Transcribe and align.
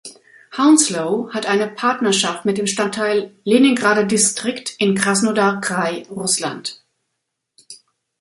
Hounslow 0.57 1.29
hat 1.31 1.45
eine 1.45 1.67
Partnerschaft 1.67 2.43
mit 2.43 2.57
dem 2.57 2.65
Stadtteil 2.65 3.35
"Leningrader 3.43 4.03
Distrikt" 4.03 4.73
in 4.79 4.95
Krasnodar 4.95 5.61
Krai, 5.61 6.07
Russland. 6.09 6.81